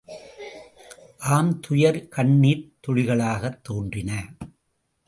[1.17, 4.35] ஆம் துயர் கண்ணிர்த் துளிகளாகத் தோன்றின.